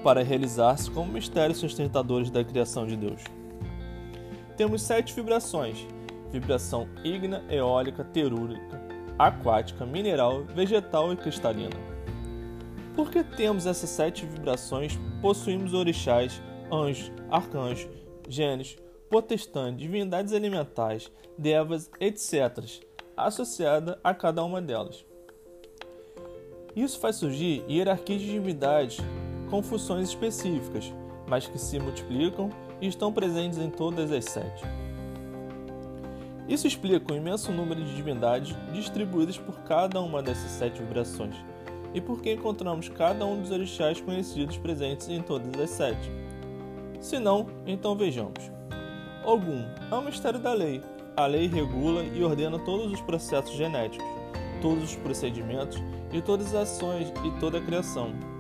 para 0.06 0.22
realizar-se 0.22 0.92
como 0.92 1.12
mistérios 1.12 1.58
sustentadores 1.58 2.30
da 2.30 2.44
criação 2.44 2.86
de 2.86 2.96
Deus. 2.96 3.24
Temos 4.56 4.84
sete 4.84 5.16
vibrações: 5.16 5.84
vibração 6.32 6.88
ígnea, 7.04 7.44
eólica, 7.50 8.04
terúrica, 8.04 8.80
aquática, 9.18 9.84
mineral, 9.84 10.44
vegetal 10.44 11.12
e 11.12 11.18
cristalina. 11.18 11.76
Porque 12.96 13.24
temos 13.24 13.66
essas 13.66 13.90
sete 13.90 14.28
vibrações, 14.28 14.96
possuímos 15.24 15.74
orixás, 15.74 16.40
anjos, 16.72 17.12
arcanjos, 17.32 17.90
gênios, 18.30 18.78
potestade, 19.10 19.78
divindades 19.78 20.34
elementais, 20.34 21.12
devas, 21.36 21.90
etc., 22.00 22.64
associada 23.18 24.00
a 24.04 24.14
cada 24.14 24.44
uma 24.44 24.62
delas. 24.62 25.04
Isso 26.76 27.00
faz 27.00 27.16
surgir 27.16 27.66
hierarquias 27.68 28.22
de 28.22 28.34
divindades 28.34 29.00
com 29.50 29.62
funções 29.62 30.10
específicas, 30.10 30.92
mas 31.28 31.48
que 31.48 31.58
se 31.58 31.80
multiplicam 31.80 32.50
e 32.82 32.88
estão 32.88 33.12
presentes 33.12 33.58
em 33.58 33.70
todas 33.70 34.12
as 34.12 34.26
sete. 34.26 34.64
Isso 36.48 36.68
explica 36.68 37.14
o 37.14 37.16
imenso 37.18 37.52
número 37.52 37.84
de 37.84 37.96
divindades 37.96 38.56
distribuídas 38.72 39.38
por 39.38 39.56
cada 39.62 40.00
uma 40.02 40.22
dessas 40.22 40.52
sete 40.52 40.82
vibrações 40.82 41.36
e 41.94 42.02
por 42.02 42.22
que 42.22 42.34
encontramos 42.34 42.90
cada 42.90 43.26
um 43.26 43.42
dos 43.42 43.52
orixás 43.52 44.00
conhecidos 44.00 44.58
presentes 44.58 45.10
em 45.10 45.22
todas 45.22 45.60
as 45.60 45.70
sete. 45.72 46.12
Se 47.00 47.18
não, 47.18 47.48
então 47.66 47.96
vejamos. 47.96 48.52
Ogum 49.26 49.66
é 49.92 49.96
um 49.96 50.04
mistério 50.04 50.40
da 50.40 50.54
lei. 50.54 50.84
A 51.18 51.26
lei 51.26 51.48
regula 51.48 52.04
e 52.04 52.24
ordena 52.24 52.60
todos 52.60 52.92
os 52.92 53.02
processos 53.02 53.56
genéticos, 53.56 54.06
todos 54.62 54.84
os 54.84 54.96
procedimentos 54.98 55.82
e 56.12 56.22
todas 56.22 56.48
as 56.48 56.70
ações 56.70 57.12
e 57.24 57.40
toda 57.40 57.58
a 57.58 57.62
criação. 57.62 58.35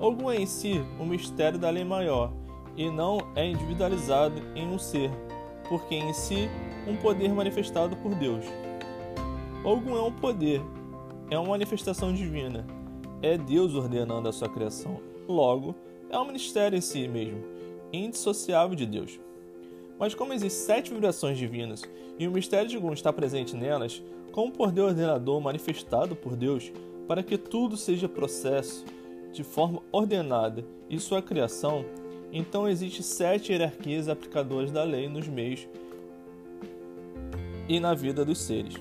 Ogum 0.00 0.30
é 0.30 0.40
em 0.40 0.46
si 0.46 0.82
um 0.98 1.04
mistério 1.04 1.58
da 1.58 1.68
lei 1.68 1.84
maior 1.84 2.32
e 2.74 2.88
não 2.88 3.18
é 3.36 3.46
individualizado 3.46 4.40
em 4.56 4.66
um 4.66 4.78
ser, 4.78 5.10
porque 5.68 5.94
em 5.94 6.14
si 6.14 6.48
um 6.88 6.96
poder 6.96 7.30
manifestado 7.34 7.94
por 7.96 8.14
Deus. 8.14 8.46
Ogum 9.62 9.94
é 9.98 10.02
um 10.02 10.10
poder, 10.10 10.62
é 11.30 11.38
uma 11.38 11.50
manifestação 11.50 12.14
divina, 12.14 12.66
é 13.20 13.36
Deus 13.36 13.74
ordenando 13.74 14.26
a 14.26 14.32
sua 14.32 14.48
criação. 14.48 14.98
Logo, 15.28 15.74
é 16.08 16.18
um 16.18 16.24
ministério 16.24 16.78
em 16.78 16.80
si 16.80 17.06
mesmo, 17.06 17.44
indissociável 17.92 18.74
de 18.74 18.86
Deus. 18.86 19.20
Mas 19.98 20.14
como 20.14 20.32
existem 20.32 20.66
sete 20.66 20.94
vibrações 20.94 21.36
divinas 21.36 21.82
e 22.18 22.26
o 22.26 22.32
mistério 22.32 22.70
de 22.70 22.78
Gun 22.78 22.94
está 22.94 23.12
presente 23.12 23.54
nelas, 23.54 24.02
como 24.32 24.50
poder 24.50 24.80
ordenador 24.80 25.38
manifestado 25.42 26.16
por 26.16 26.36
Deus 26.36 26.72
para 27.06 27.22
que 27.22 27.36
tudo 27.36 27.76
seja 27.76 28.08
processo 28.08 28.82
de 29.32 29.44
forma 29.44 29.82
ordenada 29.92 30.64
e 30.88 30.98
sua 30.98 31.22
criação, 31.22 31.84
então 32.32 32.68
existe 32.68 33.02
sete 33.02 33.52
hierarquias 33.52 34.08
aplicadoras 34.08 34.70
da 34.70 34.82
lei 34.84 35.08
nos 35.08 35.28
meios 35.28 35.66
e 37.68 37.78
na 37.78 37.94
vida 37.94 38.24
dos 38.24 38.38
seres. 38.38 38.74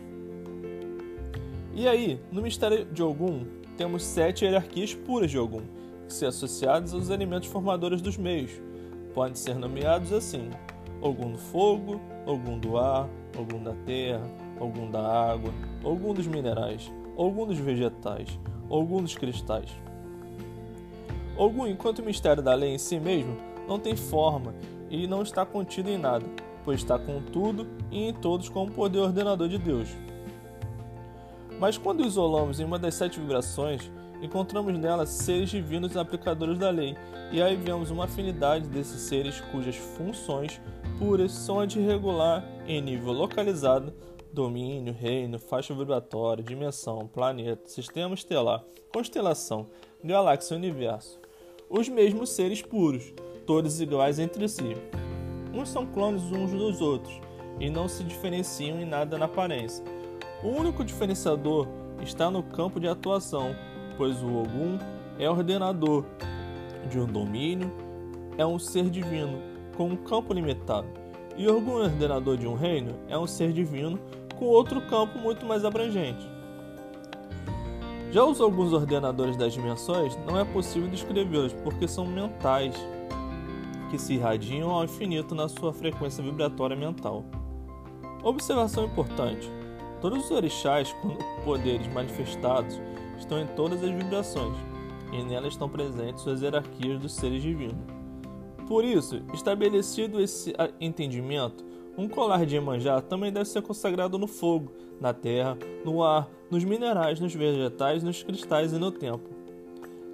E 1.74 1.88
aí, 1.88 2.20
no 2.32 2.42
mistério 2.42 2.86
de 2.86 3.02
Ogum, 3.02 3.46
temos 3.78 4.04
sete 4.04 4.44
hierarquias 4.44 4.94
puras 4.94 5.32
de 5.32 5.38
Ogum, 5.38 5.62
que 6.08 6.14
se 6.14 6.26
associadas 6.26 6.94
aos 6.94 7.10
elementos 7.10 7.48
formadores 7.48 8.02
dos 8.02 8.18
meios, 8.18 8.52
podem 9.14 9.36
ser 9.36 9.56
nomeados 9.56 10.12
assim: 10.12 10.50
algum 11.02 11.32
do 11.32 11.38
fogo, 11.38 12.02
algum 12.26 12.60
do 12.60 12.78
ar, 12.78 13.08
algum 13.38 13.64
da 13.64 13.74
terra, 13.86 14.30
algum 14.60 14.90
da 14.90 15.02
água, 15.02 15.54
algum 15.84 16.14
dos 16.14 16.28
minerais, 16.28 16.92
algum 17.16 17.46
dos 17.46 17.58
vegetais, 17.58 18.40
algum 18.70 19.02
dos 19.02 19.16
cristais. 19.16 19.70
Algum, 21.40 21.66
enquanto 21.66 22.00
o 22.00 22.06
mistério 22.06 22.44
da 22.44 22.54
lei 22.54 22.74
em 22.74 22.78
si 22.78 23.00
mesmo 23.00 23.38
não 23.66 23.80
tem 23.80 23.96
forma 23.96 24.54
e 24.90 25.08
não 25.08 25.22
está 25.22 25.46
contido 25.46 25.90
em 25.90 25.98
nada, 25.98 26.26
pois 26.66 26.82
está 26.82 27.00
com 27.00 27.22
tudo 27.22 27.66
e 27.90 28.10
em 28.10 28.14
todos 28.14 28.50
como 28.50 28.70
poder 28.70 29.00
ordenador 29.00 29.48
de 29.48 29.58
Deus. 29.58 29.88
Mas 31.58 31.78
quando 31.78 32.06
isolamos 32.06 32.60
em 32.60 32.66
uma 32.66 32.78
das 32.78 32.96
sete 32.96 33.22
vibrações, 33.22 33.90
encontramos 34.22 34.78
nela 34.78 35.06
seres 35.06 35.50
divinos 35.50 35.96
aplicadores 35.96 36.58
da 36.58 36.70
lei, 36.70 36.98
e 37.32 37.42
aí 37.42 37.56
vemos 37.56 37.90
uma 37.90 38.04
afinidade 38.04 38.68
desses 38.68 39.02
seres 39.04 39.40
cujas 39.40 39.78
funções 39.78 40.60
puras 40.98 41.32
são 41.32 41.62
a 41.62 41.66
de 41.66 41.80
regular, 41.80 42.44
em 42.68 42.82
nível 42.82 43.14
localizado, 43.14 43.94
domínio, 44.34 44.94
reino, 44.94 45.40
faixa 45.40 45.74
vibratória, 45.74 46.44
dimensão, 46.44 47.08
planeta, 47.08 47.70
sistema 47.70 48.14
estelar, 48.14 48.62
constelação, 48.94 49.68
galáxia 50.04 50.56
e 50.56 50.58
universo. 50.58 51.19
Os 51.72 51.88
mesmos 51.88 52.32
seres 52.32 52.64
puros, 52.64 53.14
todos 53.46 53.80
iguais 53.80 54.18
entre 54.18 54.50
si. 54.50 54.76
Uns 55.54 55.70
são 55.70 55.86
clones 55.86 56.24
uns 56.24 56.50
dos 56.50 56.82
outros 56.82 57.22
e 57.60 57.70
não 57.70 57.88
se 57.88 58.04
diferenciam 58.04 58.82
em 58.82 58.86
nada 58.86 59.20
na 59.20 59.26
aparência. 59.26 59.86
O 60.44 60.48
único 60.48 60.84
diferenciador 60.84 61.68
está 62.02 62.32
no 62.32 62.42
campo 62.42 62.80
de 62.80 62.88
atuação, 62.88 63.56
pois 63.98 64.20
o 64.24 64.36
Ogum 64.36 64.80
é 65.20 65.30
ordenador 65.30 66.06
de 66.90 67.00
um 67.00 67.06
domínio, 67.06 67.72
é 68.36 68.44
um 68.44 68.58
ser 68.58 68.90
divino 68.90 69.40
com 69.78 69.90
um 69.90 69.96
campo 69.96 70.34
limitado, 70.34 70.88
e 71.38 71.48
Ogum 71.48 71.84
ordenador 71.84 72.36
de 72.36 72.48
um 72.48 72.56
reino 72.56 72.96
é 73.08 73.16
um 73.16 73.28
ser 73.28 73.54
divino 73.54 74.00
com 74.40 74.46
outro 74.46 74.82
campo 74.88 75.20
muito 75.20 75.46
mais 75.46 75.64
abrangente. 75.64 76.28
Já 78.12 78.26
os 78.26 78.42
alguns 78.42 78.74
ordenadores 78.74 79.38
das 79.38 79.54
dimensões 79.54 80.18
não 80.26 80.40
é 80.40 80.44
possível 80.44 80.90
descrevê-los 80.90 81.54
porque 81.54 81.88
são 81.88 82.08
mentais, 82.08 82.76
que 83.92 84.00
se 84.00 84.16
irradiam 84.16 84.72
ao 84.72 84.84
infinito 84.84 85.36
na 85.36 85.48
sua 85.48 85.72
frequência 85.72 86.24
vibratória 86.24 86.76
mental. 86.76 87.24
Observação 88.24 88.86
importante: 88.86 89.48
todos 90.02 90.26
os 90.26 90.32
orixás, 90.32 90.92
quando 91.02 91.18
poderes 91.44 91.88
manifestados, 91.94 92.82
estão 93.20 93.40
em 93.40 93.48
todas 93.48 93.84
as 93.84 93.92
vibrações, 93.92 94.58
e 95.14 95.24
nelas 95.24 95.54
estão 95.54 95.70
presentes 95.70 96.24
suas 96.24 96.42
hierarquias 96.42 97.00
dos 97.00 97.14
seres 97.14 97.44
divinos. 97.44 97.78
Por 98.68 98.84
isso, 98.84 99.22
estabelecido 99.34 100.20
esse 100.20 100.54
entendimento, 100.80 101.64
um 102.00 102.08
colar 102.08 102.46
de 102.46 102.56
Iemanjá 102.56 103.02
também 103.02 103.30
deve 103.30 103.44
ser 103.44 103.62
consagrado 103.62 104.18
no 104.18 104.26
fogo, 104.26 104.72
na 105.02 105.14
terra, 105.14 105.58
no 105.84 106.02
ar, 106.02 106.30
nos 106.50 106.64
minerais, 106.64 107.20
nos 107.20 107.36
vegetais, 107.36 108.02
nos 108.02 108.24
cristais 108.24 108.72
e 108.72 108.78
no 108.78 108.90
tempo. 108.90 109.30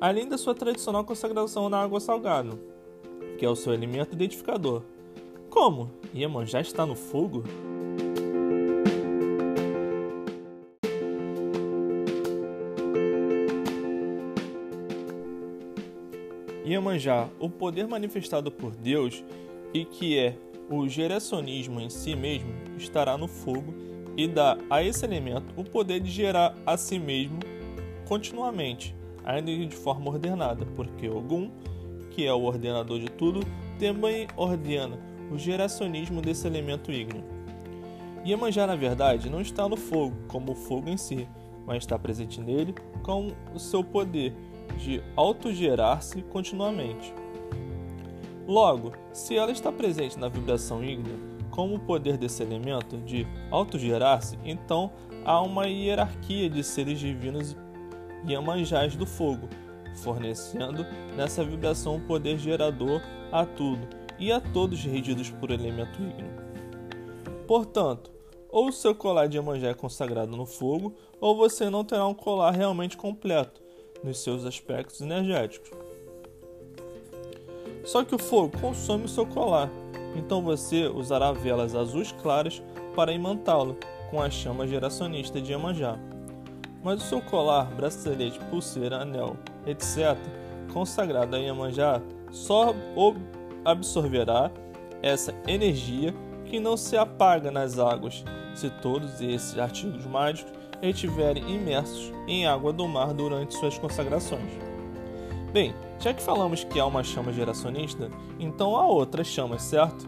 Além 0.02 0.28
da 0.28 0.36
sua 0.36 0.56
tradicional 0.56 1.06
consagração 1.06 1.70
na 1.70 1.80
água 1.80 2.00
salgada, 2.00 2.60
que 3.38 3.46
é 3.46 3.50
o 3.50 3.56
seu 3.56 3.72
elemento 3.72 4.14
identificador. 4.14 4.82
Como? 5.48 5.92
Iemanjá 6.12 6.60
está 6.60 6.88
no 6.88 6.96
fogo? 6.96 7.44
Iemanjá, 16.66 17.30
o 17.40 17.48
poder 17.48 17.88
manifestado 17.88 18.52
por 18.52 18.72
Deus 18.72 19.24
e 19.72 19.86
que 19.86 20.18
é 20.18 20.36
o 20.70 20.88
geracionismo 20.88 21.80
em 21.80 21.90
si 21.90 22.16
mesmo 22.16 22.52
estará 22.78 23.18
no 23.18 23.28
fogo 23.28 23.74
e 24.18 24.28
dá 24.28 24.58
a 24.70 24.84
esse 24.84 25.06
elemento 25.06 25.54
o 25.58 25.64
poder 25.64 26.00
de 26.00 26.10
gerar 26.10 26.56
a 26.66 26.78
si 26.78 26.98
mesmo 26.98 27.40
continuamente, 28.08 28.96
ainda 29.24 29.52
de 29.52 29.76
forma 29.76 30.10
ordenada, 30.10 30.66
porque 30.76 31.10
Ogum, 31.10 31.52
que 32.12 32.26
é 32.26 32.34
o 32.34 32.44
ordenador 32.44 33.00
de 33.00 33.10
tudo, 33.10 33.42
também 33.80 34.28
ordena 34.38 34.98
o 35.32 35.38
geracionismo 35.38 36.22
desse 36.22 36.48
elemento 36.48 36.92
ígneo. 36.92 37.24
Iemanjá, 38.26 38.66
na 38.66 38.76
verdade, 38.76 39.30
não 39.30 39.42
está 39.42 39.68
no 39.68 39.76
fogo 39.76 40.16
como 40.28 40.54
o 40.54 40.56
fogo 40.56 40.90
em 40.90 40.98
si, 40.98 41.28
mas 41.66 41.78
está 41.78 41.98
presente 41.98 42.40
nele 42.40 42.74
com 43.04 43.32
o 43.54 43.60
seu 43.60 43.84
poder 43.84 44.34
de 44.78 45.02
autogerar-se 45.16 46.22
continuamente. 46.24 47.14
Logo, 48.48 48.94
se 49.12 49.36
ela 49.36 49.52
está 49.52 49.72
presente 49.72 50.20
na 50.20 50.30
vibração 50.30 50.84
ígnea, 50.84 51.16
como 51.50 51.76
o 51.76 51.80
poder 51.80 52.18
desse 52.18 52.44
elemento 52.44 52.98
de 52.98 53.26
autogerar-se, 53.50 54.38
então 54.44 54.92
há 55.24 55.42
uma 55.42 55.68
hierarquia 55.68 56.50
de 56.50 56.64
seres 56.64 57.00
divinos 57.00 57.56
e 58.28 58.36
amanjás 58.36 58.96
do 58.96 59.06
fogo, 59.06 59.48
fornecendo 59.96 60.86
nessa 61.16 61.44
vibração 61.44 61.96
o 61.96 62.02
poder 62.02 62.38
gerador 62.38 63.02
a 63.32 63.46
tudo 63.46 63.88
e 64.20 64.32
a 64.32 64.40
todos 64.40 64.84
regidos 64.84 65.30
por 65.30 65.50
elemento 65.50 66.02
ígneo. 66.02 66.46
Portanto, 67.48 68.12
ou 68.50 68.72
seu 68.72 68.96
colar 68.96 69.28
de 69.28 69.38
Iemanjá 69.38 69.70
é 69.70 69.74
consagrado 69.74 70.36
no 70.36 70.46
fogo, 70.46 70.96
ou 71.20 71.36
você 71.36 71.70
não 71.70 71.84
terá 71.84 72.08
um 72.08 72.14
colar 72.14 72.52
realmente 72.52 72.96
completo 72.96 73.62
nos 74.04 74.24
seus 74.24 74.46
aspectos 74.46 75.02
energéticos. 75.02 75.85
Só 77.86 78.04
que 78.04 78.16
o 78.16 78.20
fogo 78.20 78.58
consome 78.60 79.06
o 79.06 79.10
seu 79.10 79.26
colar, 79.26 79.70
então 80.16 80.42
você 80.42 80.88
usará 80.88 81.32
velas 81.32 81.76
azuis 81.76 82.12
claras 82.12 82.62
para 82.96 83.14
imantá-lo 83.14 83.78
com 84.10 84.22
a 84.22 84.30
chama 84.30 84.68
geracionista 84.68 85.40
de 85.40 85.52
Iemanjá. 85.52 85.98
Mas 86.84 87.04
o 87.04 87.06
seu 87.06 87.22
colar, 87.22 87.66
bracelete, 87.76 88.40
pulseira, 88.50 89.02
anel, 89.02 89.38
etc., 89.66 90.18
consagrado 90.74 91.36
a 91.36 91.40
Iemanjá, 91.40 92.02
só 92.32 92.74
absorverá 93.64 94.52
essa 95.02 95.34
energia 95.48 96.14
que 96.46 96.60
não 96.60 96.76
se 96.76 96.98
apaga 96.98 97.52
nas 97.52 97.78
águas 97.78 98.24
se 98.56 98.70
todos 98.70 99.22
esses 99.22 99.58
artigos 99.58 100.06
mágicos 100.06 100.52
estiverem 100.82 101.56
imersos 101.56 102.12
em 102.28 102.48
água 102.48 102.72
do 102.72 102.88
mar 102.88 103.14
durante 103.14 103.56
suas 103.56 103.78
consagrações. 103.78 104.75
Bem, 105.56 105.74
já 106.02 106.14
que 106.14 106.22
falamos 106.22 106.66
que 106.66 106.78
há 106.78 106.86
uma 106.86 107.02
chama 107.02 107.32
geracionista, 107.32 108.12
então 108.38 108.76
há 108.76 108.86
outras 108.86 109.26
chamas, 109.26 109.62
certo? 109.62 110.06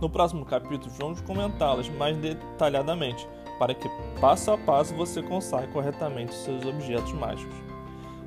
No 0.00 0.08
próximo 0.08 0.46
capítulo 0.46 0.90
vamos 0.98 1.20
comentá-las 1.20 1.90
mais 1.90 2.16
detalhadamente, 2.16 3.28
para 3.58 3.74
que 3.74 3.86
passo 4.18 4.50
a 4.50 4.56
passo 4.56 4.94
você 4.94 5.22
consagre 5.22 5.70
corretamente 5.74 6.32
seus 6.32 6.64
objetos 6.64 7.12
mágicos. 7.12 7.54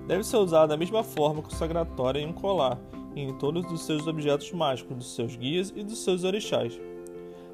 Deve 0.05 0.23
ser 0.23 0.37
usado 0.37 0.69
da 0.69 0.77
mesma 0.77 1.03
forma 1.03 1.41
consagratória 1.41 2.19
em 2.19 2.27
um 2.27 2.33
colar 2.33 2.79
e 3.15 3.21
em 3.21 3.33
todos 3.33 3.65
os 3.71 3.81
seus 3.81 4.05
objetos 4.05 4.51
mágicos, 4.51 4.97
dos 4.97 5.15
seus 5.15 5.35
guias 5.35 5.73
e 5.75 5.83
dos 5.83 5.97
seus 6.03 6.23
orixás. 6.23 6.79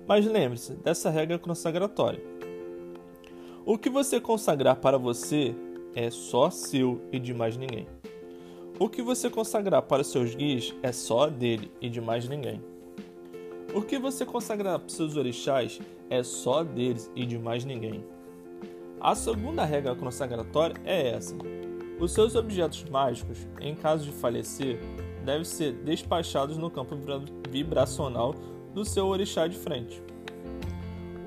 Mas 0.06 0.26
lembre-se 0.26 0.74
dessa 0.74 1.10
regra 1.10 1.40
consagratória. 1.40 2.22
O 3.66 3.78
que 3.78 3.90
você 3.90 4.20
consagrar 4.20 4.76
para 4.76 4.98
você 4.98 5.56
é 5.96 6.10
só 6.10 6.50
seu 6.50 7.00
e 7.10 7.18
de 7.18 7.34
mais 7.34 7.56
ninguém. 7.56 7.95
O 8.78 8.90
que 8.90 9.02
você 9.02 9.30
consagrar 9.30 9.82
para 9.84 10.04
seus 10.04 10.36
guias 10.36 10.76
é 10.84 10.92
só 10.92 11.30
dele 11.30 11.72
e 11.80 11.90
de 11.90 12.02
mais 12.02 12.28
ninguém. 12.28 12.62
O 13.74 13.82
que 13.82 13.98
você 13.98 14.26
consagrar 14.26 14.80
para 14.80 14.90
seus 14.90 15.16
orixás 15.16 15.80
é 16.10 16.22
só 16.24 16.62
deles 16.62 17.10
e 17.16 17.26
de 17.26 17.40
mais 17.40 17.64
ninguém. 17.64 18.04
A 19.00 19.16
segunda 19.16 19.64
regra 19.64 19.96
consagratória 19.96 20.76
é 20.84 21.08
essa: 21.08 21.38
os 22.02 22.12
seus 22.12 22.36
objetos 22.36 22.84
mágicos, 22.84 23.48
em 23.62 23.74
caso 23.76 24.04
de 24.04 24.12
falecer, 24.12 24.78
devem 25.24 25.46
ser 25.46 25.72
despachados 25.72 26.58
no 26.58 26.70
campo 26.70 26.98
vibracional 27.50 28.36
do 28.74 28.84
seu 28.84 29.08
orixá 29.08 29.48
de 29.48 29.56
frente. 29.56 30.04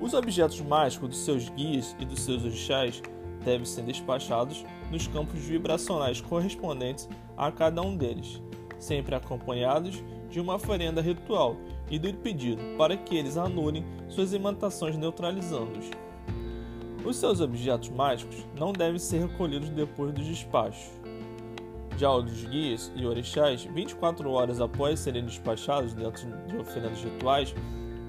Os 0.02 0.12
objetos 0.12 0.60
mágicos 0.60 1.08
dos 1.08 1.18
seus 1.20 1.48
guias 1.48 1.96
e 1.98 2.04
dos 2.04 2.20
seus 2.20 2.44
orixás 2.44 3.00
devem 3.44 3.64
ser 3.64 3.82
despachados 3.82 4.64
nos 4.90 5.06
campos 5.06 5.40
vibracionais 5.40 6.20
correspondentes 6.20 7.08
a 7.36 7.50
cada 7.50 7.82
um 7.82 7.96
deles, 7.96 8.42
sempre 8.78 9.14
acompanhados 9.14 10.02
de 10.30 10.40
uma 10.40 10.54
oferenda 10.54 11.00
ritual 11.00 11.56
e 11.90 11.98
do 11.98 12.12
pedido 12.14 12.62
para 12.76 12.96
que 12.96 13.16
eles 13.16 13.36
anulem 13.36 13.84
suas 14.08 14.32
imantações 14.32 14.96
neutralizando-os. 14.96 15.90
Os 17.04 17.16
seus 17.16 17.40
objetos 17.40 17.88
mágicos 17.88 18.44
não 18.58 18.72
devem 18.72 18.98
ser 18.98 19.26
recolhidos 19.26 19.70
depois 19.70 20.12
dos 20.12 20.26
despachos. 20.26 20.90
Já 21.96 22.12
os 22.12 22.44
guias 22.44 22.92
e 22.94 23.06
orixás, 23.06 23.64
24 23.64 24.30
horas 24.30 24.60
após 24.60 25.00
serem 25.00 25.24
despachados 25.24 25.94
dentro 25.94 26.26
de 26.46 26.56
oferendas 26.56 27.02
rituais, 27.02 27.54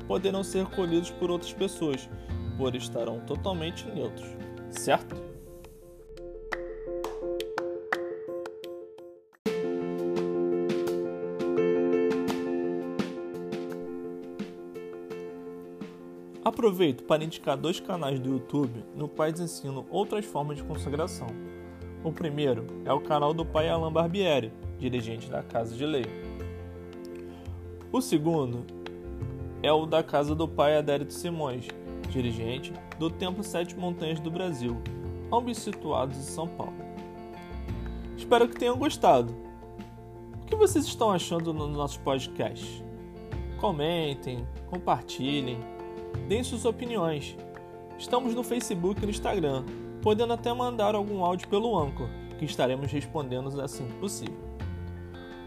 poderão 0.07 0.43
ser 0.43 0.65
recolhidos 0.65 1.11
por 1.11 1.31
outras 1.31 1.53
pessoas, 1.53 2.09
por 2.57 2.75
estarão 2.75 3.19
totalmente 3.21 3.87
neutros, 3.87 4.27
certo? 4.71 5.15
Aproveito 16.43 17.03
para 17.03 17.23
indicar 17.23 17.55
dois 17.55 17.79
canais 17.79 18.19
do 18.19 18.29
YouTube 18.29 18.83
no 18.95 19.07
qual 19.07 19.29
ensino 19.29 19.85
outras 19.89 20.25
formas 20.25 20.57
de 20.57 20.63
consagração. 20.63 21.27
O 22.03 22.11
primeiro 22.11 22.65
é 22.85 22.93
o 22.93 22.99
canal 22.99 23.33
do 23.33 23.45
pai 23.45 23.69
Alain 23.69 23.91
Barbieri, 23.91 24.51
dirigente 24.79 25.29
da 25.29 25.43
Casa 25.43 25.75
de 25.75 25.85
Lei. 25.85 26.05
O 27.91 28.01
segundo 28.01 28.65
é 29.61 29.71
o 29.71 29.85
da 29.85 30.01
casa 30.01 30.33
do 30.33 30.47
pai 30.47 30.77
Adérito 30.77 31.13
Simões, 31.13 31.67
dirigente 32.09 32.73
do 32.97 33.09
Templo 33.09 33.43
Sete 33.43 33.77
Montanhas 33.77 34.19
do 34.19 34.29
Brasil, 34.29 34.81
ambos 35.31 35.57
situados 35.57 36.17
em 36.17 36.23
São 36.23 36.47
Paulo. 36.47 36.75
Espero 38.17 38.47
que 38.49 38.57
tenham 38.57 38.77
gostado. 38.77 39.33
O 40.41 40.45
que 40.45 40.55
vocês 40.55 40.85
estão 40.85 41.11
achando 41.11 41.53
no 41.53 41.67
nosso 41.67 41.99
podcast? 42.01 42.83
Comentem, 43.59 44.47
compartilhem 44.69 45.59
deem 46.27 46.43
suas 46.43 46.65
opiniões. 46.65 47.37
Estamos 47.97 48.33
no 48.33 48.43
Facebook 48.43 49.01
e 49.01 49.05
no 49.05 49.11
Instagram, 49.11 49.63
podendo 50.01 50.33
até 50.33 50.53
mandar 50.53 50.95
algum 50.95 51.23
áudio 51.23 51.47
pelo 51.47 51.77
Anchor, 51.77 52.07
que 52.37 52.45
estaremos 52.45 52.91
respondendo 52.91 53.59
assim 53.61 53.85
que 53.87 53.95
possível. 53.95 54.49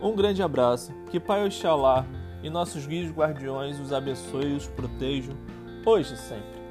Um 0.00 0.14
grande 0.14 0.42
abraço, 0.42 0.92
que 1.10 1.20
Pai 1.20 1.46
Oxalá 1.46 2.04
e 2.42 2.50
nossos 2.50 2.86
guias 2.86 3.10
guardiões 3.10 3.78
os 3.78 3.92
abençoe 3.92 4.52
e 4.52 4.56
os 4.56 4.66
protejam, 4.66 5.36
hoje 5.84 6.14
e 6.14 6.16
sempre. 6.16 6.62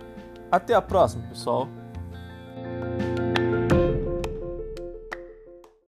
Até 0.52 0.74
a 0.74 0.82
próxima, 0.82 1.24
pessoal! 1.28 1.68